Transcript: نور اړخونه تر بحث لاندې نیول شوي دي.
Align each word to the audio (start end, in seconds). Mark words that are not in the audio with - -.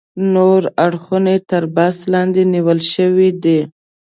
نور 0.33 0.61
اړخونه 0.85 1.33
تر 1.49 1.63
بحث 1.75 1.97
لاندې 2.13 2.41
نیول 2.53 2.79
شوي 2.93 3.29
دي. 3.43 3.59